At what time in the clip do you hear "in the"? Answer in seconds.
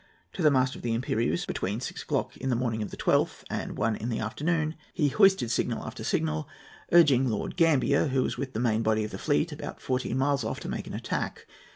2.35-2.55, 3.95-4.17